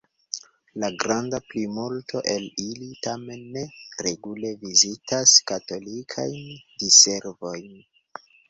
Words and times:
La 0.83 0.87
granda 1.03 1.39
plimulto 1.51 2.21
el 2.35 2.47
ili 2.63 2.87
tamen 3.09 3.45
ne 3.59 3.63
regule 4.07 4.55
vizitas 4.65 5.37
katolikajn 5.53 6.43
diservojn. 6.87 7.73